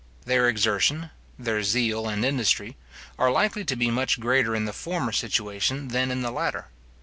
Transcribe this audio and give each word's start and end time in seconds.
Their 0.25 0.49
exertion, 0.49 1.11
their 1.37 1.61
zeal 1.61 2.07
and 2.07 2.25
industry, 2.25 2.75
are 3.19 3.29
likely 3.29 3.63
to 3.65 3.75
be 3.75 3.91
much 3.91 4.19
greater 4.19 4.55
in 4.55 4.65
the 4.65 4.73
former 4.73 5.11
situation 5.11 5.89
than 5.89 6.09
in 6.09 6.23
the 6.23 6.31
latter. 6.31 6.69